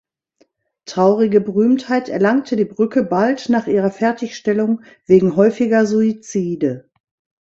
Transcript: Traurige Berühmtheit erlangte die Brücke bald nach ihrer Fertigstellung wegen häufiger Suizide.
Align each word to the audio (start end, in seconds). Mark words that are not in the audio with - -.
Traurige 0.85 1.39
Berühmtheit 1.41 2.09
erlangte 2.09 2.55
die 2.55 2.65
Brücke 2.65 3.03
bald 3.03 3.49
nach 3.49 3.67
ihrer 3.67 3.91
Fertigstellung 3.91 4.81
wegen 5.05 5.35
häufiger 5.35 5.85
Suizide. 5.85 6.89